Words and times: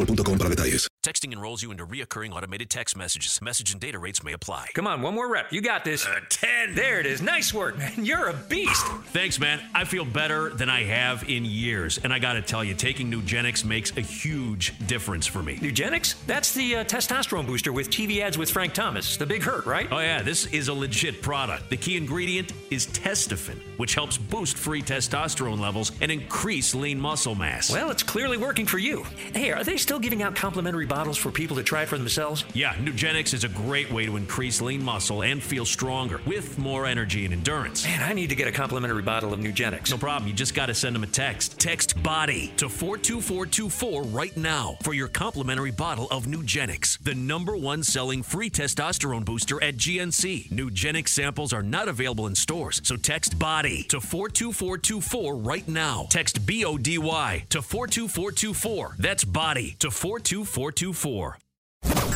boostmobile.com 0.00 0.38
para 0.38 0.48
detalles. 0.48 0.88
Texting 1.02 1.32
enrolls 1.32 1.62
you 1.62 1.70
into 1.70 1.86
reoccurring 1.86 2.34
automated 2.34 2.68
text 2.68 2.94
messages. 2.94 3.40
Message 3.40 3.72
and 3.72 3.80
data 3.80 3.98
rates 3.98 4.22
may 4.22 4.34
apply. 4.34 4.66
Come 4.74 4.86
on, 4.86 5.00
one 5.00 5.14
more 5.14 5.32
rep. 5.32 5.50
You 5.50 5.62
got 5.62 5.82
this. 5.82 6.06
Uh, 6.06 6.20
10. 6.28 6.74
There 6.74 7.00
it 7.00 7.06
is. 7.06 7.22
Nice 7.22 7.54
work, 7.54 7.78
man. 7.78 7.92
You're 8.04 8.28
a 8.28 8.34
beast. 8.34 8.86
Thanks, 9.12 9.40
man. 9.40 9.62
I 9.74 9.84
feel 9.84 10.04
better 10.04 10.50
than 10.50 10.68
I 10.68 10.84
have 10.84 11.26
in 11.26 11.46
years. 11.46 11.98
And 12.04 12.12
I 12.12 12.18
gotta 12.18 12.42
tell 12.42 12.62
you, 12.62 12.74
taking 12.74 13.10
Nugenix 13.10 13.64
makes 13.64 13.96
a 13.96 14.02
huge 14.02 14.74
difference 14.86 15.26
for 15.26 15.42
me. 15.42 15.56
Nugenix? 15.56 16.14
That's 16.26 16.52
the 16.52 16.76
uh, 16.76 16.84
testosterone 16.84 17.46
booster 17.46 17.72
with 17.72 17.88
TV 17.88 18.20
ads 18.20 18.36
with 18.36 18.50
Frank 18.50 18.74
Thomas. 18.74 19.16
The 19.16 19.24
big 19.24 19.42
hurt, 19.42 19.64
right? 19.64 19.88
Oh, 19.90 20.00
yeah, 20.00 20.20
this 20.22 20.46
is 20.46 20.68
a 20.68 20.74
legit 20.74 21.22
product. 21.22 21.70
The 21.70 21.78
key 21.78 21.96
ingredient 21.96 22.52
is 22.70 22.86
Testofen, 22.88 23.58
which 23.78 23.94
helps 23.94 24.18
boost 24.18 24.58
free 24.58 24.82
testosterone 24.82 25.58
levels 25.60 25.92
and 26.02 26.12
increase 26.12 26.74
lean 26.74 27.00
muscle 27.00 27.34
mass. 27.34 27.72
Well, 27.72 27.90
it's 27.90 28.02
clearly 28.02 28.36
working 28.36 28.66
for 28.66 28.78
you. 28.78 29.04
Hey, 29.32 29.50
are 29.50 29.64
they 29.64 29.78
still 29.78 29.89
giving 29.98 30.22
out 30.22 30.36
complimentary 30.36 30.86
bottles 30.86 31.16
for 31.16 31.30
people 31.30 31.56
to 31.56 31.62
try 31.62 31.84
for 31.84 31.98
themselves? 31.98 32.44
Yeah, 32.54 32.74
Nugenix 32.74 33.34
is 33.34 33.44
a 33.44 33.48
great 33.48 33.90
way 33.90 34.06
to 34.06 34.16
increase 34.16 34.60
lean 34.60 34.82
muscle 34.82 35.22
and 35.22 35.42
feel 35.42 35.64
stronger 35.64 36.20
with 36.26 36.58
more 36.58 36.86
energy 36.86 37.24
and 37.24 37.34
endurance. 37.34 37.84
Man, 37.84 38.02
I 38.02 38.12
need 38.12 38.28
to 38.28 38.36
get 38.36 38.46
a 38.46 38.52
complimentary 38.52 39.02
bottle 39.02 39.32
of 39.32 39.40
Nugenix. 39.40 39.90
No 39.90 39.98
problem. 39.98 40.28
You 40.28 40.34
just 40.34 40.54
got 40.54 40.66
to 40.66 40.74
send 40.74 40.94
them 40.94 41.02
a 41.02 41.06
text. 41.08 41.58
Text 41.58 42.00
BODY 42.02 42.52
to 42.58 42.68
42424 42.68 44.04
right 44.04 44.36
now 44.36 44.76
for 44.82 44.94
your 44.94 45.08
complimentary 45.08 45.72
bottle 45.72 46.06
of 46.10 46.26
Nugenix, 46.26 46.98
the 47.02 47.14
number 47.14 47.56
one 47.56 47.82
selling 47.82 48.22
free 48.22 48.50
testosterone 48.50 49.24
booster 49.24 49.62
at 49.62 49.76
GNC. 49.76 50.50
Nugenix 50.50 51.08
samples 51.08 51.52
are 51.52 51.62
not 51.62 51.88
available 51.88 52.26
in 52.26 52.34
stores, 52.34 52.80
so 52.84 52.96
text 52.96 53.38
BODY 53.38 53.84
to 53.88 54.00
42424 54.00 55.36
right 55.36 55.66
now. 55.66 56.06
Text 56.10 56.46
B 56.46 56.64
O 56.64 56.78
D 56.78 56.98
Y 56.98 57.44
to 57.50 57.62
42424. 57.62 58.96
That's 58.98 59.24
BODY 59.24 59.76
to 59.80 59.88
42424. 59.90 61.38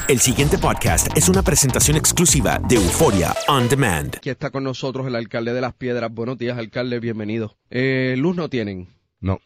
El 0.08 0.20
siguiente 0.20 0.58
podcast 0.58 1.08
es 1.16 1.30
una 1.30 1.42
presentación 1.42 1.96
exclusiva 1.96 2.58
de 2.58 2.76
Euforia 2.76 3.34
On 3.48 3.66
Demand. 3.70 4.16
Aquí 4.16 4.28
está 4.28 4.50
con 4.50 4.64
nosotros 4.64 5.06
el 5.06 5.16
alcalde 5.16 5.54
de 5.54 5.62
Las 5.62 5.72
Piedras. 5.72 6.12
Buenos 6.12 6.36
días, 6.36 6.58
alcalde, 6.58 7.00
bienvenido. 7.00 7.56
Eh, 7.70 8.16
luz 8.18 8.36
no 8.36 8.50
tienen. 8.50 8.88
No, 9.20 9.40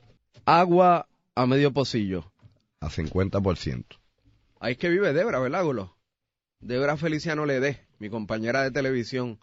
Agua 0.45 1.07
a 1.37 1.47
medio 1.47 1.73
pocillo. 1.73 2.33
a 2.81 2.89
50%. 2.89 3.85
Ahí 4.59 4.73
es 4.73 4.79
que 4.79 4.89
vive 4.89 5.13
Debra, 5.13 5.39
¿verdad, 5.39 5.63
Golo? 5.63 5.97
Debra 6.59 6.97
Feliciano 6.97 7.47
Ledé, 7.47 7.87
mi 8.01 8.11
compañera 8.11 8.65
de 8.65 8.73
televisión, 8.73 9.39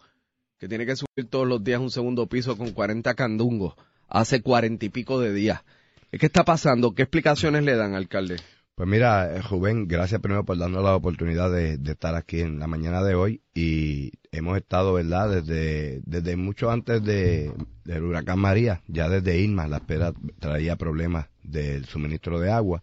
que 0.58 0.68
tiene 0.68 0.84
que 0.84 0.96
subir 0.96 1.30
todos 1.30 1.48
los 1.48 1.64
días 1.64 1.80
un 1.80 1.90
segundo 1.90 2.26
piso 2.26 2.58
con 2.58 2.72
40 2.72 3.14
candungos. 3.14 3.74
Hace 4.06 4.42
cuarenta 4.42 4.84
y 4.84 4.90
pico 4.90 5.18
de 5.18 5.32
días. 5.32 5.62
¿Qué 6.10 6.26
está 6.26 6.44
pasando? 6.44 6.94
¿Qué 6.94 7.02
explicaciones 7.02 7.64
le 7.64 7.74
dan, 7.74 7.94
alcalde? 7.94 8.36
Pues 8.76 8.88
mira, 8.90 9.34
eh, 9.34 9.40
Rubén, 9.40 9.88
gracias 9.88 10.20
primero 10.20 10.44
por 10.44 10.58
darnos 10.58 10.84
la 10.84 10.94
oportunidad 10.94 11.50
de, 11.50 11.80
estar 11.90 12.14
aquí 12.14 12.40
en 12.40 12.58
la 12.58 12.66
mañana 12.66 13.02
de 13.02 13.14
hoy 13.14 13.40
y 13.54 14.12
hemos 14.32 14.58
estado, 14.58 14.92
¿verdad? 14.92 15.30
Desde, 15.30 16.02
desde 16.04 16.36
mucho 16.36 16.70
antes 16.70 17.02
de, 17.02 17.54
del 17.84 18.02
huracán 18.04 18.38
María, 18.38 18.82
ya 18.86 19.08
desde 19.08 19.38
Irma, 19.38 19.66
la 19.66 19.78
espera 19.78 20.12
traía 20.40 20.76
problemas 20.76 21.26
del 21.42 21.86
suministro 21.86 22.38
de 22.38 22.50
agua 22.52 22.82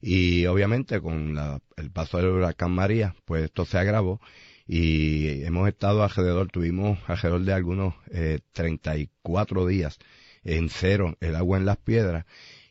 y 0.00 0.46
obviamente 0.46 1.00
con 1.00 1.34
la- 1.34 1.60
el 1.76 1.90
paso 1.90 2.18
del 2.18 2.28
huracán 2.28 2.70
María, 2.72 3.16
pues 3.24 3.44
esto 3.46 3.64
se 3.64 3.78
agravó 3.78 4.20
y 4.68 5.42
hemos 5.42 5.68
estado 5.68 6.04
alrededor, 6.04 6.48
tuvimos 6.52 6.98
alrededor 7.08 7.42
de 7.42 7.52
algunos 7.52 7.94
eh, 8.12 8.38
34 8.52 9.66
días 9.66 9.98
en 10.44 10.68
cero 10.68 11.16
el 11.20 11.34
agua 11.34 11.58
en 11.58 11.66
las 11.66 11.78
piedras 11.78 12.26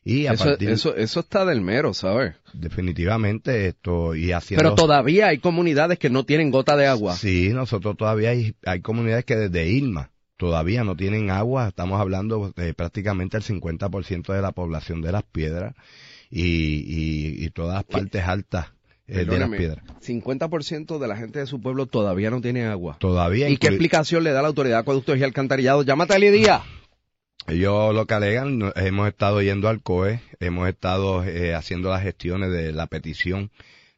y 0.08 0.28
a 0.28 0.34
Eso, 0.34 0.46
partir 0.46 0.70
eso, 0.70 0.96
eso 0.96 1.20
está 1.20 1.46
del 1.46 1.62
mero, 1.62 1.94
¿sabes? 1.94 2.36
definitivamente 2.54 3.68
esto 3.68 4.16
y 4.16 4.32
haciendo 4.32 4.64
Pero 4.64 4.76
todavía 4.76 5.28
hay 5.28 5.40
comunidades 5.40 5.98
que 5.98 6.12
no 6.12 6.24
tienen 6.24 6.52
gota 6.52 6.78
de 6.78 6.86
agua. 6.86 7.16
sí 7.16 7.50
nosotros 7.50 7.98
todavía 7.98 8.30
hay, 8.30 8.56
hay 8.66 8.82
comunidades 8.82 9.26
que 9.26 9.36
desde 9.36 9.68
Irma 9.68 10.12
todavía 10.38 10.84
no 10.84 10.96
tienen 10.96 11.32
agua 11.32 11.70
estamos 11.70 12.00
hablando 12.00 12.54
de 12.56 12.74
prácticamente 12.76 13.36
el 13.38 13.44
50% 13.44 14.32
de 14.32 14.42
la 14.42 14.52
población 14.52 15.02
de 15.02 15.12
las 15.12 15.24
piedras 15.24 15.74
y, 16.30 16.44
y, 16.44 17.44
y 17.46 17.50
todas 17.50 17.74
las 17.76 17.84
partes 17.86 18.24
altas 18.26 18.68
eh, 19.08 19.26
de 19.26 19.40
las 19.40 19.50
piedras 19.50 19.84
50% 20.06 21.00
de 21.00 21.08
la 21.08 21.18
gente 21.18 21.40
de 21.40 21.48
su 21.48 21.60
pueblo 21.62 21.88
todavía 21.88 22.30
no 22.30 22.42
tiene 22.42 22.66
agua. 22.66 22.98
todavía 23.00 23.50
¿Y 23.50 23.58
qué 23.58 23.68
explicación 23.68 24.24
le 24.24 24.32
da 24.32 24.42
la 24.44 24.50
autoridad 24.50 24.76
de 24.76 24.82
acueductos 24.82 25.18
y 25.18 25.24
alcantarillados? 25.24 25.86
Llámate 25.86 26.14
a 26.14 26.18
Eli 26.18 26.30
Díaz. 26.30 26.62
Ellos 27.48 27.94
lo 27.94 28.08
que 28.08 28.14
alegan, 28.16 28.74
hemos 28.76 29.08
estado 29.08 29.42
yendo 29.42 29.70
al 29.70 29.82
COE, 29.82 30.20
hemos 30.40 30.68
estado 30.68 31.24
eh, 31.24 31.54
haciendo 31.54 31.90
las 31.92 32.02
gestiones 32.02 32.52
de 32.52 32.72
la 32.72 32.88
petición 32.88 33.52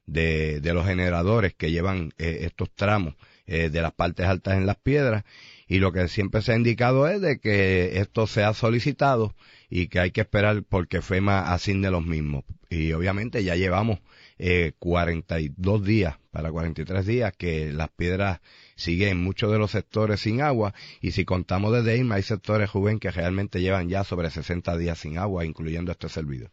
de, 0.06 0.60
de 0.60 0.74
los 0.74 0.86
generadores 0.86 1.54
que 1.54 1.72
llevan 1.72 2.12
eh, 2.18 2.40
estos 2.42 2.70
tramos 2.76 3.16
eh, 3.46 3.70
de 3.70 3.82
las 3.82 3.94
partes 3.94 4.26
altas 4.26 4.58
en 4.58 4.66
las 4.66 4.76
piedras 4.76 5.24
y 5.68 5.80
lo 5.80 5.94
que 5.94 6.10
siempre 6.10 6.42
se 6.42 6.52
ha 6.52 6.58
indicado 6.58 7.08
es 7.08 7.22
de 7.22 7.40
que 7.40 8.00
esto 8.00 8.28
se 8.28 8.44
ha 8.44 8.54
solicitado 8.54 9.34
y 9.70 9.88
que 9.88 10.02
hay 10.02 10.12
que 10.12 10.22
esperar 10.22 10.64
porque 10.68 11.02
FEMA 11.02 11.54
asigne 11.54 11.90
los 11.90 12.06
mismos. 12.06 12.44
Y 12.70 12.92
obviamente 12.94 13.44
ya 13.44 13.56
llevamos 13.56 14.00
eh, 14.38 14.74
42 14.80 15.84
días 15.84 16.18
para 16.32 16.52
43 16.52 17.06
días 17.06 17.34
que 17.36 17.72
las 17.72 17.90
piedras 17.90 18.42
siguen 18.76 19.10
en 19.10 19.24
muchos 19.24 19.52
de 19.52 19.58
los 19.58 19.72
sectores 19.72 20.20
sin 20.20 20.42
agua 20.42 20.74
y 21.02 21.12
si 21.12 21.26
contamos 21.26 21.74
desde 21.74 21.98
Irma 21.98 22.16
hay 22.16 22.24
sectores 22.24 22.70
joven 22.70 23.00
que 23.00 23.10
realmente 23.10 23.62
llevan 23.62 23.90
ya 23.90 24.04
sobre 24.04 24.30
60 24.30 24.78
días 24.78 25.00
sin 25.00 25.18
agua 25.18 25.46
incluyendo 25.46 25.92
este 25.92 26.10
servidor. 26.10 26.52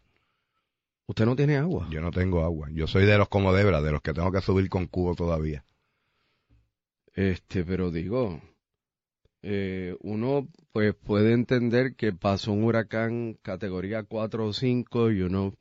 ¿Usted 1.06 1.26
no 1.26 1.36
tiene 1.36 1.56
agua? 1.56 1.86
Yo 1.90 2.00
no 2.00 2.10
tengo 2.10 2.42
agua. 2.44 2.68
Yo 2.72 2.86
soy 2.86 3.04
de 3.04 3.18
los 3.18 3.28
comodebras, 3.28 3.82
de 3.82 3.92
los 3.92 4.00
que 4.00 4.14
tengo 4.14 4.32
que 4.32 4.40
subir 4.40 4.70
con 4.70 4.86
cubo 4.86 5.14
todavía. 5.14 5.64
Este, 7.12 7.62
pero 7.64 7.90
digo, 7.90 8.40
eh, 9.42 9.94
uno 10.00 10.48
pues 10.72 10.94
puede 10.94 11.32
entender 11.32 11.94
que 11.94 12.12
pasó 12.12 12.52
un 12.52 12.64
huracán 12.64 13.38
categoría 13.42 14.02
4 14.04 14.46
o 14.46 14.52
5 14.54 15.10
y 15.10 15.20
uno 15.20 15.54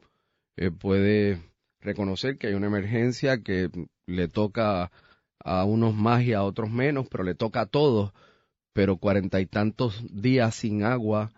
eh, 0.57 0.71
puede 0.71 1.39
reconocer 1.81 2.37
que 2.37 2.47
hay 2.47 2.53
una 2.53 2.67
emergencia 2.67 3.41
que 3.41 3.69
le 4.05 4.27
toca 4.27 4.91
a 5.39 5.65
unos 5.65 5.93
más 5.93 6.23
y 6.23 6.33
a 6.33 6.43
otros 6.43 6.69
menos, 6.71 7.07
pero 7.09 7.23
le 7.23 7.35
toca 7.35 7.61
a 7.61 7.65
todos. 7.65 8.13
Pero 8.73 8.97
cuarenta 8.97 9.39
y 9.39 9.45
tantos 9.45 10.03
días 10.09 10.55
sin 10.55 10.83
agua, 10.83 11.31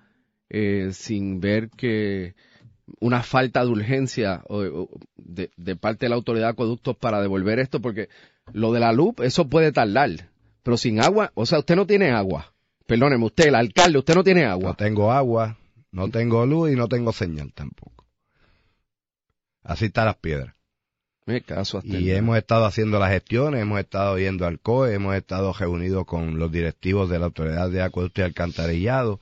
eh, 0.50 0.90
sin 0.94 1.42
ver 1.42 1.70
que 1.70 2.36
una 3.00 3.24
falta 3.24 3.66
de 3.66 3.72
urgencia 3.72 4.44
de, 5.18 5.52
de, 5.58 5.76
parte 5.76 6.06
de 6.06 6.10
la 6.10 6.16
autoridad 6.16 6.46
de 6.46 6.52
acueductos 6.52 6.96
para 6.96 7.22
devolver 7.22 7.60
esto, 7.60 7.82
porque 7.82 8.10
lo 8.54 8.72
de 8.72 8.80
la 8.80 8.94
luz, 8.94 9.16
eso 9.22 9.50
puede 9.50 9.72
tardar, 9.72 10.30
pero 10.64 10.78
sin 10.78 11.02
agua, 11.02 11.32
o 11.34 11.46
sea, 11.46 11.60
usted 11.60 11.76
no 11.76 11.86
tiene 11.86 12.12
agua. 12.12 12.54
Perdóneme, 12.86 13.26
usted, 13.26 13.48
el 13.48 13.56
alcalde, 13.56 13.98
usted 13.98 14.16
no 14.16 14.24
tiene 14.24 14.46
agua. 14.46 14.70
No 14.70 14.76
tengo 14.76 15.12
agua, 15.12 15.58
no 15.92 16.10
tengo 16.10 16.46
luz 16.46 16.72
y 16.72 16.76
no 16.76 16.88
tengo 16.88 17.12
señal 17.12 17.52
tampoco. 17.54 17.95
Así 19.66 19.86
están 19.86 20.06
las 20.06 20.18
piedras. 20.18 20.56
Me 21.26 21.42
caso 21.42 21.82
y 21.84 22.12
hemos 22.12 22.38
estado 22.38 22.66
haciendo 22.66 23.00
las 23.00 23.10
gestiones, 23.10 23.64
hemos 23.64 23.80
estado 23.80 24.20
yendo 24.20 24.46
al 24.46 24.60
COE, 24.60 24.94
hemos 24.94 25.16
estado 25.16 25.54
reunidos 25.54 26.06
con 26.06 26.38
los 26.38 26.52
directivos 26.52 27.10
de 27.10 27.18
la 27.18 27.26
Autoridad 27.26 27.72
de 27.72 27.82
Acueducto 27.82 28.22
y 28.22 28.26
Alcantarillado. 28.26 29.20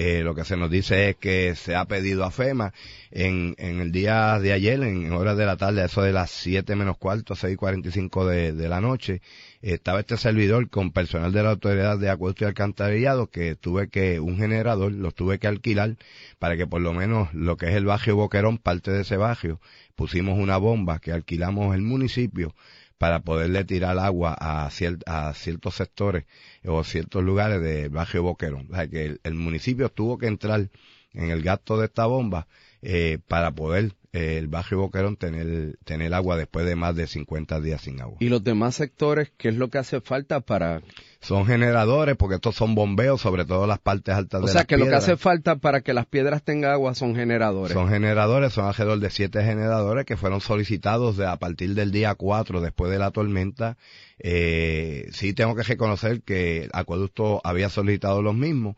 Eh, 0.00 0.22
lo 0.22 0.32
que 0.32 0.44
se 0.44 0.56
nos 0.56 0.70
dice 0.70 1.10
es 1.10 1.16
que 1.16 1.56
se 1.56 1.74
ha 1.74 1.84
pedido 1.86 2.22
a 2.22 2.30
FEMA 2.30 2.72
en, 3.10 3.56
en 3.58 3.80
el 3.80 3.90
día 3.90 4.38
de 4.38 4.52
ayer, 4.52 4.80
en 4.84 5.10
horas 5.10 5.36
de 5.36 5.44
la 5.44 5.56
tarde, 5.56 5.84
eso 5.84 6.02
de 6.02 6.12
las 6.12 6.30
7 6.30 6.76
menos 6.76 6.96
cuarto, 6.98 7.34
6 7.34 7.54
y 7.54 7.56
45 7.56 8.26
de, 8.26 8.52
de 8.52 8.68
la 8.68 8.80
noche, 8.80 9.22
estaba 9.60 9.98
este 9.98 10.16
servidor 10.16 10.70
con 10.70 10.92
personal 10.92 11.32
de 11.32 11.42
la 11.42 11.50
Autoridad 11.50 11.98
de 11.98 12.10
Acueducto 12.10 12.44
y 12.44 12.46
Alcantarillado 12.46 13.26
que 13.26 13.56
tuve 13.56 13.88
que, 13.88 14.20
un 14.20 14.36
generador, 14.36 14.92
lo 14.92 15.10
tuve 15.10 15.40
que 15.40 15.48
alquilar 15.48 15.96
para 16.38 16.56
que 16.56 16.68
por 16.68 16.80
lo 16.80 16.92
menos 16.92 17.34
lo 17.34 17.56
que 17.56 17.66
es 17.66 17.74
el 17.74 17.84
barrio 17.84 18.14
Boquerón, 18.14 18.58
parte 18.58 18.92
de 18.92 19.00
ese 19.00 19.16
barrio, 19.16 19.60
pusimos 19.96 20.38
una 20.38 20.58
bomba 20.58 21.00
que 21.00 21.10
alquilamos 21.10 21.74
el 21.74 21.82
municipio 21.82 22.54
para 22.98 23.20
poderle 23.20 23.64
tirar 23.64 23.98
agua 23.98 24.36
a, 24.38 24.66
a 24.66 25.34
ciertos 25.34 25.74
sectores 25.74 26.24
o 26.64 26.84
ciertos 26.84 27.22
lugares 27.22 27.62
del 27.62 27.90
barrio 27.90 28.24
Boquerón. 28.24 28.68
O 28.70 28.74
sea 28.74 28.88
que 28.88 29.18
el, 29.22 29.34
municipio 29.34 29.88
tuvo 29.88 30.18
que 30.18 30.26
entrar 30.26 30.68
en 31.12 31.30
el 31.30 31.42
gasto 31.42 31.78
de 31.78 31.86
esta 31.86 32.06
bomba 32.06 32.48
eh, 32.82 33.18
para 33.26 33.52
poder 33.52 33.94
eh, 34.12 34.38
el 34.38 34.48
barrio 34.48 34.78
Boquerón 34.78 35.16
tener, 35.16 35.78
tener 35.84 36.14
agua 36.14 36.36
después 36.36 36.64
de 36.66 36.76
más 36.76 36.96
de 36.96 37.06
50 37.06 37.60
días 37.60 37.82
sin 37.82 38.00
agua. 38.00 38.16
¿Y 38.20 38.28
los 38.28 38.42
demás 38.42 38.76
sectores 38.76 39.30
qué 39.36 39.48
es 39.48 39.56
lo 39.56 39.68
que 39.68 39.78
hace 39.78 40.00
falta 40.00 40.40
para 40.40 40.80
son 41.20 41.46
generadores, 41.46 42.16
porque 42.16 42.36
estos 42.36 42.54
son 42.54 42.76
bombeos, 42.76 43.20
sobre 43.20 43.44
todo 43.44 43.66
las 43.66 43.80
partes 43.80 44.14
altas 44.14 44.40
de 44.40 44.46
la 44.46 44.50
O 44.50 44.52
sea, 44.52 44.64
que 44.64 44.76
lo 44.76 44.86
que 44.86 44.94
hace 44.94 45.16
falta 45.16 45.56
para 45.56 45.80
que 45.80 45.92
las 45.92 46.06
piedras 46.06 46.44
tengan 46.44 46.70
agua 46.70 46.94
son 46.94 47.16
generadores. 47.16 47.72
Son 47.72 47.88
generadores, 47.88 48.52
son 48.52 48.66
alrededor 48.66 49.00
de 49.00 49.10
siete 49.10 49.42
generadores 49.42 50.04
que 50.04 50.16
fueron 50.16 50.40
solicitados 50.40 51.16
de, 51.16 51.26
a 51.26 51.36
partir 51.36 51.74
del 51.74 51.90
día 51.90 52.14
4, 52.14 52.60
después 52.60 52.90
de 52.92 52.98
la 52.98 53.10
tormenta. 53.10 53.76
Eh, 54.20 55.08
sí 55.12 55.32
tengo 55.32 55.56
que 55.56 55.64
reconocer 55.64 56.22
que 56.22 56.68
Acueducto 56.72 57.40
había 57.42 57.68
solicitado 57.68 58.22
los 58.22 58.36
mismos, 58.36 58.76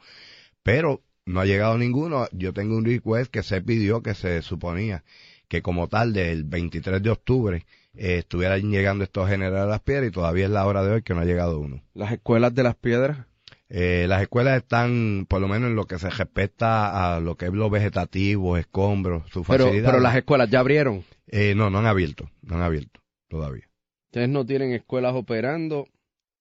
pero 0.63 1.03
no 1.27 1.41
ha 1.41 1.45
llegado 1.45 1.79
ninguno. 1.79 2.27
Yo 2.33 2.53
tengo 2.53 2.77
un 2.77 2.85
request 2.85 3.31
que 3.31 3.43
se 3.43 3.61
pidió, 3.61 4.03
que 4.03 4.15
se 4.15 4.43
suponía 4.43 5.05
que 5.51 5.63
como 5.63 5.89
tal 5.89 6.13
del 6.13 6.45
23 6.45 7.03
de 7.03 7.11
octubre 7.11 7.67
eh, 7.95 8.19
estuvieran 8.19 8.71
llegando 8.71 9.03
estos 9.03 9.29
generadores 9.29 9.67
de 9.67 9.71
las 9.71 9.81
piedras 9.81 10.09
y 10.09 10.13
todavía 10.13 10.45
es 10.45 10.51
la 10.51 10.65
hora 10.65 10.85
de 10.85 10.93
hoy 10.93 11.03
que 11.03 11.13
no 11.13 11.21
ha 11.21 11.25
llegado 11.25 11.59
uno. 11.59 11.83
¿Las 11.93 12.13
escuelas 12.13 12.55
de 12.55 12.63
las 12.63 12.77
piedras? 12.77 13.27
Eh, 13.69 14.07
las 14.09 14.23
escuelas 14.23 14.57
están, 14.57 15.27
por 15.29 15.41
lo 15.41 15.49
menos 15.49 15.71
en 15.71 15.77
lo 15.77 15.87
que 15.87 15.99
se 15.99 16.09
respecta 16.09 17.17
a 17.17 17.21
lo 17.21 17.37
que 17.37 17.47
es 17.47 17.53
lo 17.53 17.69
vegetativo, 17.69 18.57
escombros, 18.57 19.29
su 19.31 19.43
facilidad. 19.43 19.73
Pero, 19.73 19.87
pero 19.87 20.01
las 20.01 20.17
escuelas 20.17 20.49
ya 20.51 20.61
abrieron. 20.61 21.05
Eh, 21.27 21.55
no, 21.57 21.69
no 21.69 21.79
han 21.79 21.87
abierto, 21.87 22.31
no 22.43 22.55
han 22.55 22.63
abierto 22.63 23.01
todavía. 23.29 23.65
Ustedes 24.07 24.29
no 24.29 24.47
tienen 24.47 24.73
escuelas 24.73 25.15
operando, 25.15 25.89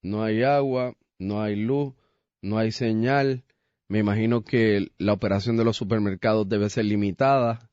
no 0.03 0.23
hay 0.23 0.43
agua, 0.43 0.93
no 1.17 1.41
hay 1.41 1.55
luz, 1.55 1.95
no 2.43 2.59
hay 2.59 2.71
señal. 2.71 3.43
Me 3.89 3.99
imagino 3.99 4.43
que 4.43 4.91
la 4.97 5.13
operación 5.13 5.57
de 5.57 5.65
los 5.65 5.75
supermercados 5.75 6.47
debe 6.47 6.69
ser 6.69 6.85
limitada 6.85 7.69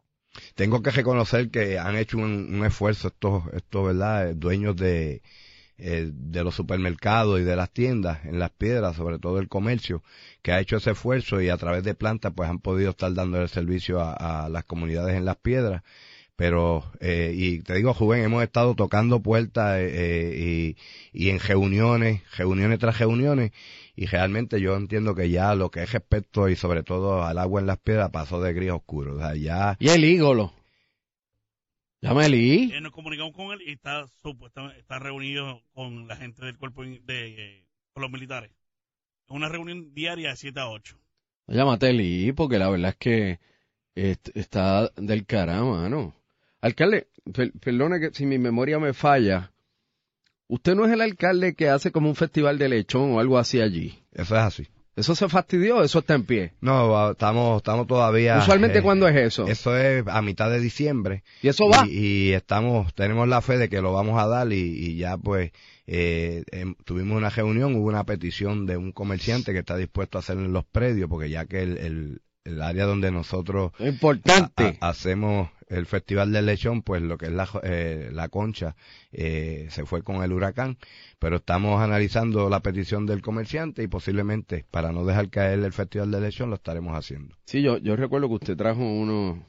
tengo 0.54 0.82
que 0.82 0.90
reconocer 0.90 1.50
que 1.50 1.78
han 1.78 1.96
hecho 1.96 2.18
un, 2.18 2.64
esfuerzo 2.64 3.08
estos, 3.08 3.44
estos, 3.54 3.86
¿verdad? 3.86 4.34
Dueños 4.34 4.76
de, 4.76 5.22
eh, 5.78 6.10
de 6.12 6.44
los 6.44 6.54
supermercados 6.54 7.40
y 7.40 7.44
de 7.44 7.56
las 7.56 7.70
tiendas 7.70 8.24
en 8.24 8.38
las 8.38 8.50
piedras, 8.50 8.96
sobre 8.96 9.18
todo 9.18 9.38
el 9.38 9.48
comercio, 9.48 10.02
que 10.42 10.52
ha 10.52 10.60
hecho 10.60 10.76
ese 10.76 10.92
esfuerzo 10.92 11.40
y 11.40 11.48
a 11.48 11.56
través 11.56 11.84
de 11.84 11.94
plantas 11.94 12.32
pues 12.34 12.48
han 12.48 12.60
podido 12.60 12.90
estar 12.90 13.12
dando 13.14 13.40
el 13.40 13.48
servicio 13.48 14.00
a, 14.00 14.48
las 14.48 14.64
comunidades 14.64 15.16
en 15.16 15.24
las 15.24 15.36
piedras. 15.36 15.82
Pero, 16.36 16.84
eh, 17.00 17.32
y 17.34 17.60
te 17.60 17.74
digo, 17.74 17.94
Juven, 17.94 18.22
hemos 18.22 18.42
estado 18.42 18.74
tocando 18.74 19.20
puertas 19.20 19.78
eh, 19.80 20.34
y, 20.36 20.76
y 21.12 21.30
en 21.30 21.40
reuniones, 21.40 22.22
reuniones 22.36 22.78
tras 22.78 22.98
reuniones, 22.98 23.52
y 23.96 24.04
realmente 24.04 24.60
yo 24.60 24.76
entiendo 24.76 25.14
que 25.14 25.30
ya 25.30 25.54
lo 25.54 25.70
que 25.70 25.82
es 25.82 25.92
respecto 25.92 26.50
y 26.50 26.56
sobre 26.56 26.82
todo 26.82 27.24
al 27.24 27.38
agua 27.38 27.62
en 27.62 27.66
las 27.66 27.78
piedras 27.78 28.10
pasó 28.10 28.42
de 28.42 28.52
gris 28.52 28.70
a 28.70 28.74
oscuro. 28.74 29.16
O 29.16 29.18
sea, 29.18 29.34
ya... 29.34 29.76
Y 29.80 29.88
el 29.88 30.04
ígolo. 30.04 30.52
Llama 32.02 32.26
el 32.26 32.34
eh, 32.34 32.80
Nos 32.82 32.92
comunicamos 32.92 33.34
con 33.34 33.52
él 33.52 33.62
y 33.66 33.72
está 33.72 34.06
supuestamente 34.22 34.78
está 34.78 34.98
reunido 34.98 35.62
con 35.72 36.06
la 36.06 36.16
gente 36.16 36.44
del 36.44 36.58
cuerpo 36.58 36.84
de 36.84 37.00
eh, 37.08 37.66
con 37.94 38.02
los 38.02 38.12
militares. 38.12 38.50
Es 38.50 39.30
una 39.30 39.48
reunión 39.48 39.94
diaria 39.94 40.30
de 40.30 40.36
7 40.36 40.60
a 40.60 40.68
8. 40.68 40.98
Llámate 41.48 41.90
Eli, 41.90 42.32
porque 42.32 42.58
la 42.58 42.68
verdad 42.68 42.90
es 42.90 42.96
que 42.96 43.40
está 43.94 44.90
del 44.96 45.24
caramba, 45.24 45.88
¿no? 45.88 46.14
Alcalde, 46.66 47.08
perdone 47.60 48.00
que 48.00 48.10
si 48.12 48.26
mi 48.26 48.38
memoria 48.38 48.78
me 48.78 48.92
falla, 48.92 49.52
Usted 50.48 50.76
no 50.76 50.84
es 50.86 50.92
el 50.92 51.00
alcalde 51.00 51.54
que 51.54 51.68
hace 51.68 51.90
como 51.90 52.08
un 52.08 52.14
festival 52.14 52.58
de 52.58 52.68
lechón 52.68 53.12
o 53.12 53.20
algo 53.20 53.38
así 53.38 53.60
allí. 53.60 53.98
Eso 54.12 54.36
es 54.36 54.42
así. 54.42 54.68
¿Eso 54.94 55.14
se 55.14 55.28
fastidió 55.28 55.82
eso 55.82 55.98
está 55.98 56.14
en 56.14 56.24
pie? 56.24 56.54
No, 56.62 57.10
estamos, 57.10 57.58
estamos 57.58 57.86
todavía... 57.86 58.38
¿Usualmente 58.38 58.78
eh, 58.78 58.82
cuándo 58.82 59.06
es 59.08 59.16
eso? 59.16 59.46
Eso 59.46 59.76
es 59.76 60.04
a 60.06 60.22
mitad 60.22 60.50
de 60.50 60.58
diciembre. 60.58 61.22
¿Y 61.42 61.48
eso 61.48 61.68
va? 61.68 61.86
Y, 61.86 62.32
estamos, 62.32 62.94
tenemos 62.94 63.28
la 63.28 63.42
fe 63.42 63.58
de 63.58 63.68
que 63.68 63.82
lo 63.82 63.92
vamos 63.92 64.18
a 64.18 64.26
dar 64.26 64.50
y, 64.50 64.96
ya 64.96 65.18
pues 65.18 65.50
eh, 65.86 66.44
em, 66.50 66.74
tuvimos 66.86 67.18
una 67.18 67.28
reunión, 67.28 67.74
hubo 67.74 67.88
una 67.88 68.04
petición 68.04 68.64
de 68.64 68.78
un 68.78 68.92
comerciante 68.92 69.52
que 69.52 69.58
está 69.58 69.76
dispuesto 69.76 70.16
a 70.16 70.20
hacer 70.20 70.38
en 70.38 70.52
los 70.54 70.64
predios, 70.64 71.10
porque 71.10 71.28
ya 71.28 71.44
que 71.44 71.62
el, 71.62 72.22
el, 72.44 72.62
área 72.62 72.86
donde 72.86 73.10
nosotros 73.10 73.72
importante. 73.80 74.78
hacemos 74.80 75.50
el 75.68 75.86
Festival 75.86 76.32
del 76.32 76.46
Lechón, 76.46 76.82
pues 76.82 77.02
lo 77.02 77.18
que 77.18 77.26
es 77.26 77.32
la, 77.32 77.48
eh, 77.62 78.10
la 78.12 78.28
concha 78.28 78.76
eh, 79.12 79.66
se 79.70 79.84
fue 79.84 80.02
con 80.02 80.22
el 80.22 80.32
huracán, 80.32 80.78
pero 81.18 81.36
estamos 81.36 81.80
analizando 81.80 82.48
la 82.48 82.60
petición 82.60 83.06
del 83.06 83.22
comerciante 83.22 83.82
y 83.82 83.88
posiblemente 83.88 84.64
para 84.70 84.92
no 84.92 85.04
dejar 85.04 85.30
caer 85.30 85.60
el 85.60 85.72
Festival 85.72 86.10
del 86.10 86.22
Lechón 86.22 86.50
lo 86.50 86.56
estaremos 86.56 86.96
haciendo. 86.96 87.36
Sí, 87.44 87.62
yo, 87.62 87.78
yo 87.78 87.96
recuerdo 87.96 88.28
que 88.28 88.34
usted 88.34 88.56
trajo 88.56 88.80
uno, 88.80 89.44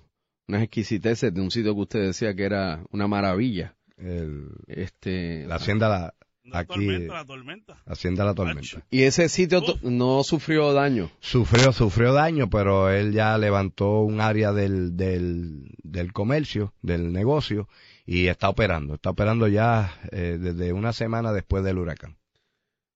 unas 0.48 0.64
exquisiteces 0.64 1.34
de 1.34 1.42
un 1.42 1.52
sitio 1.52 1.76
que 1.76 1.82
usted 1.82 2.00
decía 2.08 2.34
que 2.36 2.44
era 2.44 2.84
una 2.92 3.08
maravilla. 3.08 3.76
El, 3.98 4.50
este, 4.68 5.46
la 5.48 5.56
hacienda 5.56 5.90
la, 5.90 6.14
aquí 6.54 6.86
la 6.86 7.26
tormenta. 7.26 7.82
Hacienda 7.86 8.26
la 8.26 8.34
tormenta. 8.34 8.84
Y 8.90 9.04
ese 9.04 9.30
sitio 9.30 9.62
no 9.82 10.24
sufrió 10.24 10.74
daño. 10.74 11.10
Sufrió, 11.20 11.72
sufrió 11.74 12.14
daño, 12.14 12.50
pero 12.50 12.90
él 12.90 13.14
ya 13.14 13.38
levantó 13.38 14.02
un 14.02 14.22
área 14.22 14.52
del, 14.52 14.96
del, 14.98 15.76
del 15.84 16.14
comercio, 16.14 16.74
del 16.82 17.12
negocio, 17.12 17.68
y 18.06 18.28
está 18.28 18.50
operando. 18.50 18.96
Está 18.96 19.10
operando 19.10 19.48
ya 19.48 20.00
eh, 20.12 20.38
desde 20.40 20.74
una 20.74 20.94
semana 20.94 21.34
después 21.34 21.64
del 21.64 21.78
huracán. 21.78 22.18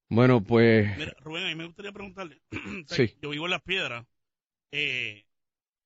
Bueno, 0.09 0.43
pues. 0.43 0.97
Mira, 0.97 1.15
Rubén, 1.21 1.45
a 1.45 1.47
mí 1.47 1.55
me 1.55 1.65
gustaría 1.65 1.91
preguntarle. 1.91 2.41
sí. 2.87 3.15
Yo 3.21 3.29
vivo 3.29 3.45
en 3.45 3.51
Las 3.51 3.61
Piedras. 3.61 4.05
Eh, 4.71 5.25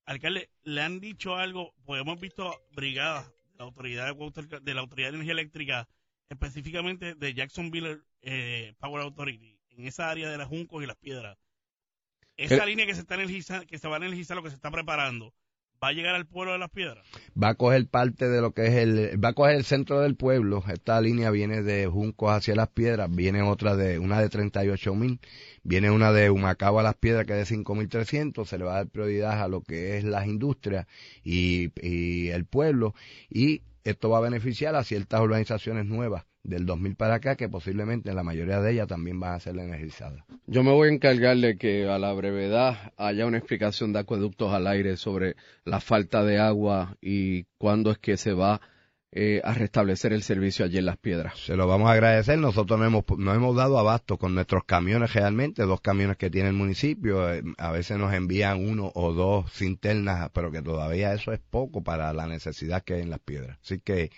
alcalde, 0.05 0.49
¿le 0.63 0.81
han 0.81 0.99
dicho 0.99 1.35
algo? 1.35 1.73
Pues 1.85 2.01
hemos 2.01 2.19
visto 2.19 2.51
brigadas 2.75 3.27
de 3.27 3.57
la 3.57 3.65
autoridad 3.65 4.15
de, 4.15 4.59
de 4.61 4.73
la 4.73 4.81
autoridad 4.81 5.09
de 5.09 5.15
energía 5.15 5.33
eléctrica 5.33 5.87
específicamente 6.29 7.15
de 7.15 7.33
Jacksonville 7.33 8.01
eh, 8.21 8.73
Power 8.79 9.03
Authority, 9.03 9.59
en 9.69 9.87
esa 9.87 10.09
área 10.09 10.29
de 10.29 10.37
las 10.37 10.47
juncos 10.47 10.83
y 10.83 10.87
las 10.87 10.97
piedras. 10.97 11.37
Esa 12.37 12.65
línea 12.65 12.85
que 12.85 12.95
se 12.95 13.01
está 13.01 13.17
que 13.65 13.79
se 13.79 13.87
va 13.87 13.95
a 13.95 13.97
energizar, 13.97 14.35
lo 14.35 14.43
que 14.43 14.49
se 14.49 14.55
está 14.55 14.69
preparando, 14.69 15.33
va 15.85 15.89
a 15.89 15.93
llegar 15.93 16.15
al 16.15 16.25
pueblo 16.25 16.53
de 16.53 16.57
las 16.57 16.71
piedras. 16.71 17.05
va 17.41 17.49
a 17.49 17.53
coger 17.53 17.85
parte 17.87 18.27
de 18.27 18.41
lo 18.41 18.53
que 18.53 18.65
es 18.65 18.73
el, 18.73 19.23
va 19.23 19.29
a 19.29 19.33
coger 19.33 19.55
el 19.55 19.65
centro 19.65 19.99
del 19.99 20.15
pueblo. 20.15 20.63
Esta 20.67 20.99
línea 20.99 21.29
viene 21.29 21.61
de 21.61 21.85
Juncos 21.85 22.31
hacia 22.31 22.55
las 22.55 22.69
Piedras, 22.69 23.13
viene 23.13 23.43
otra 23.43 23.75
de, 23.75 23.99
una 23.99 24.19
de 24.19 24.29
38 24.29 24.95
mil, 24.95 25.19
viene 25.63 25.91
una 25.91 26.11
de 26.11 26.31
Humacao 26.31 26.79
a 26.79 26.83
las 26.83 26.95
Piedras 26.95 27.25
que 27.25 27.39
es 27.39 27.49
de 27.49 27.55
5.300, 27.55 28.45
se 28.45 28.57
le 28.57 28.65
va 28.65 28.73
a 28.73 28.75
dar 28.77 28.87
prioridad 28.87 29.43
a 29.43 29.47
lo 29.47 29.61
que 29.61 29.97
es 29.97 30.03
las 30.03 30.25
industrias 30.25 30.87
y, 31.23 31.71
y 31.87 32.29
el 32.29 32.45
pueblo 32.45 32.95
y 33.29 33.61
esto 33.83 34.09
va 34.09 34.17
a 34.17 34.21
beneficiar 34.21 34.75
a 34.75 34.83
ciertas 34.83 35.21
organizaciones 35.21 35.85
nuevas 35.85 36.25
del 36.45 36.65
2000 36.65 36.95
para 36.95 37.15
acá 37.15 37.35
que 37.35 37.49
posiblemente 37.49 38.13
la 38.13 38.23
mayoría 38.23 38.61
de 38.61 38.71
ellas 38.71 38.87
también 38.87 39.19
van 39.19 39.33
a 39.33 39.39
ser 39.39 39.57
energizadas. 39.57 40.23
Yo 40.47 40.63
me 40.63 40.71
voy 40.71 40.89
a 40.89 40.93
encargar 40.93 41.37
de 41.37 41.57
que 41.57 41.89
a 41.89 41.97
la 41.97 42.13
brevedad 42.13 42.93
haya 42.97 43.25
una 43.25 43.37
explicación 43.37 43.93
de 43.93 43.99
acueductos 43.99 44.53
al 44.53 44.67
aire 44.67 44.95
sobre 44.97 45.35
la 45.65 45.79
falta 45.79 46.23
de 46.23 46.39
agua 46.39 46.97
y 47.01 47.43
cuándo 47.57 47.91
es 47.91 47.97
que 47.97 48.17
se 48.17 48.33
va 48.33 48.61
eh, 49.17 49.39
a 49.45 49.53
restablecer 49.53 50.11
el 50.11 50.23
servicio 50.23 50.65
allí 50.65 50.77
en 50.77 50.85
Las 50.85 50.97
Piedras. 50.97 51.39
Se 51.39 51.55
lo 51.55 51.67
vamos 51.67 51.89
a 51.89 51.93
agradecer. 51.93 52.37
Nosotros 52.37 52.77
nos 52.77 52.87
hemos, 52.87 53.05
nos 53.17 53.35
hemos 53.35 53.55
dado 53.55 53.79
abasto 53.79 54.17
con 54.17 54.35
nuestros 54.35 54.65
camiones 54.65 55.13
realmente, 55.13 55.63
dos 55.63 55.79
camiones 55.79 56.17
que 56.17 56.29
tiene 56.29 56.49
el 56.49 56.55
municipio. 56.55 57.33
Eh, 57.33 57.41
a 57.57 57.71
veces 57.71 57.97
nos 57.97 58.13
envían 58.13 58.67
uno 58.67 58.91
o 58.93 59.13
dos 59.13 59.51
cinternas, 59.53 60.29
pero 60.33 60.51
que 60.51 60.61
todavía 60.61 61.13
eso 61.13 61.31
es 61.31 61.39
poco 61.39 61.81
para 61.81 62.11
la 62.11 62.27
necesidad 62.27 62.83
que 62.83 62.95
hay 62.95 63.01
en 63.03 63.09
Las 63.09 63.21
Piedras. 63.21 63.57
Así 63.63 63.79
que 63.79 64.11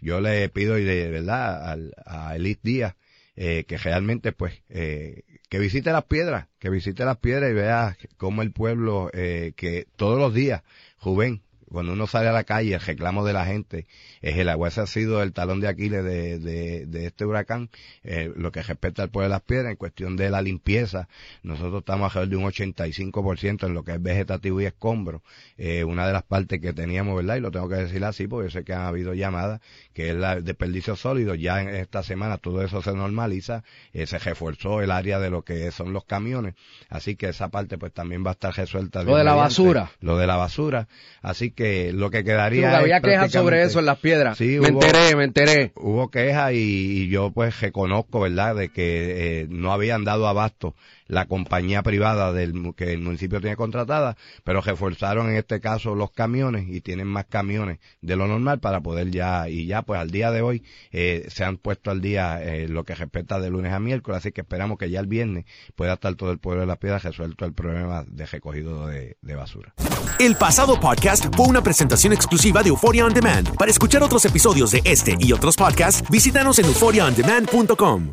yo 0.00 0.20
le 0.22 0.48
pido 0.48 0.78
y 0.78 0.84
de 0.84 1.10
verdad 1.10 1.70
al, 1.70 1.92
a 2.06 2.34
Elite 2.34 2.60
Díaz 2.64 2.94
eh, 3.40 3.66
que 3.68 3.78
realmente 3.78 4.32
pues 4.32 4.64
eh, 4.68 5.22
que 5.48 5.60
visite 5.60 5.92
las 5.92 6.02
piedras, 6.06 6.48
que 6.58 6.70
visite 6.70 7.04
las 7.04 7.18
piedras 7.18 7.52
y 7.52 7.54
vea 7.54 7.96
cómo 8.16 8.42
el 8.42 8.50
pueblo 8.50 9.10
eh, 9.14 9.52
que 9.54 9.86
todos 9.94 10.18
los 10.18 10.34
días, 10.34 10.64
Juven, 10.96 11.42
cuando 11.70 11.92
uno 11.92 12.06
sale 12.06 12.28
a 12.28 12.32
la 12.32 12.44
calle, 12.44 12.74
el 12.74 12.80
reclamo 12.80 13.24
de 13.24 13.32
la 13.32 13.46
gente 13.46 13.86
es 14.22 14.36
el 14.36 14.48
agua. 14.48 14.68
Ese 14.68 14.80
ha 14.80 14.86
sido 14.86 15.22
el 15.22 15.32
talón 15.32 15.60
de 15.60 15.68
Aquiles 15.68 16.04
de, 16.04 16.38
de, 16.38 16.86
de 16.86 17.06
este 17.06 17.24
huracán, 17.24 17.70
eh, 18.04 18.32
lo 18.36 18.50
que 18.52 18.62
respecta 18.62 19.02
al 19.02 19.10
pueblo 19.10 19.24
de 19.28 19.30
las 19.34 19.42
piedras, 19.42 19.70
en 19.70 19.76
cuestión 19.76 20.16
de 20.16 20.30
la 20.30 20.42
limpieza. 20.42 21.08
Nosotros 21.42 21.80
estamos 21.80 22.14
alrededor 22.16 22.28
de 22.28 22.36
un 22.36 22.50
85% 22.50 23.66
en 23.66 23.74
lo 23.74 23.84
que 23.84 23.92
es 23.92 24.02
vegetativo 24.02 24.60
y 24.60 24.66
escombro. 24.66 25.22
Eh, 25.56 25.84
una 25.84 26.06
de 26.06 26.12
las 26.12 26.22
partes 26.22 26.60
que 26.60 26.72
teníamos, 26.72 27.16
¿verdad? 27.16 27.36
Y 27.36 27.40
lo 27.40 27.50
tengo 27.50 27.68
que 27.68 27.76
decir 27.76 28.04
así, 28.04 28.26
porque 28.26 28.48
yo 28.48 28.50
sé 28.58 28.64
que 28.64 28.72
han 28.72 28.82
habido 28.82 29.14
llamadas, 29.14 29.60
que 29.92 30.10
es 30.10 30.16
la 30.16 30.40
desperdicio 30.40 30.96
sólido. 30.96 31.34
Ya 31.34 31.60
en 31.62 31.68
esta 31.70 32.02
semana 32.02 32.38
todo 32.38 32.62
eso 32.62 32.82
se 32.82 32.92
normaliza, 32.94 33.64
eh, 33.92 34.06
se 34.06 34.18
reforzó 34.18 34.80
el 34.82 34.90
área 34.90 35.18
de 35.18 35.30
lo 35.30 35.42
que 35.42 35.70
son 35.70 35.92
los 35.92 36.04
camiones. 36.04 36.54
Así 36.88 37.16
que 37.16 37.28
esa 37.28 37.48
parte 37.48 37.78
pues 37.78 37.92
también 37.92 38.24
va 38.24 38.30
a 38.30 38.32
estar 38.32 38.54
resuelta. 38.54 39.02
Lo 39.02 39.16
de 39.16 39.24
la 39.24 39.32
mediante- 39.32 39.38
basura. 39.42 39.90
Lo 40.00 40.16
de 40.16 40.26
la 40.26 40.36
basura. 40.36 40.88
Así 41.22 41.50
que 41.50 41.57
lo 41.94 42.10
que 42.10 42.24
quedaría 42.24 42.62
Porque 42.62 42.76
había 42.76 43.00
quejas 43.00 43.32
sobre 43.32 43.62
eso 43.62 43.78
en 43.80 43.86
Las 43.86 43.98
Piedras. 43.98 44.38
Sí, 44.38 44.58
me 44.60 44.70
hubo- 44.70 44.82
enteré, 44.82 45.16
me 45.16 45.24
enteré. 45.24 45.72
Hubo 45.76 46.10
quejas 46.10 46.52
y, 46.52 46.56
y 47.02 47.08
yo 47.08 47.30
pues 47.30 47.60
reconozco, 47.60 48.20
¿verdad?, 48.20 48.54
de 48.56 48.68
que 48.70 49.40
eh, 49.42 49.46
no 49.50 49.72
habían 49.72 50.04
dado 50.04 50.26
abasto 50.28 50.74
la 51.08 51.26
compañía 51.26 51.82
privada 51.82 52.32
del 52.32 52.74
que 52.76 52.92
el 52.92 53.00
municipio 53.00 53.40
tiene 53.40 53.56
contratada, 53.56 54.16
pero 54.44 54.60
reforzaron 54.60 55.30
en 55.30 55.36
este 55.36 55.60
caso 55.60 55.94
los 55.94 56.10
camiones 56.12 56.68
y 56.68 56.80
tienen 56.80 57.06
más 57.06 57.24
camiones 57.24 57.78
de 58.00 58.16
lo 58.16 58.26
normal 58.28 58.60
para 58.60 58.80
poder 58.80 59.10
ya, 59.10 59.48
y 59.48 59.66
ya 59.66 59.82
pues 59.82 60.00
al 60.00 60.10
día 60.10 60.30
de 60.30 60.42
hoy 60.42 60.62
eh, 60.92 61.26
se 61.28 61.44
han 61.44 61.56
puesto 61.56 61.90
al 61.90 62.00
día 62.00 62.42
eh, 62.42 62.68
lo 62.68 62.84
que 62.84 62.94
respecta 62.94 63.40
de 63.40 63.50
lunes 63.50 63.72
a 63.72 63.80
miércoles, 63.80 64.18
así 64.18 64.32
que 64.32 64.42
esperamos 64.42 64.78
que 64.78 64.90
ya 64.90 65.00
el 65.00 65.06
viernes 65.06 65.46
pueda 65.74 65.94
estar 65.94 66.14
todo 66.14 66.30
el 66.30 66.38
pueblo 66.38 66.60
de 66.60 66.66
las 66.66 66.78
piedras 66.78 67.02
resuelto 67.02 67.44
el 67.44 67.52
problema 67.52 68.04
de 68.06 68.26
recogido 68.26 68.86
de, 68.86 69.16
de 69.22 69.34
basura. 69.34 69.74
El 70.18 70.36
pasado 70.36 70.78
podcast 70.78 71.34
fue 71.34 71.46
una 71.46 71.62
presentación 71.62 72.12
exclusiva 72.12 72.62
de 72.62 72.68
Euphoria 72.68 73.06
On 73.06 73.14
Demand. 73.14 73.56
Para 73.56 73.70
escuchar 73.70 74.02
otros 74.02 74.24
episodios 74.24 74.70
de 74.72 74.82
este 74.84 75.16
y 75.18 75.32
otros 75.32 75.56
podcasts, 75.56 76.08
visítanos 76.10 76.58
en 76.58 76.66
euphoriaondemand.com. 76.66 78.12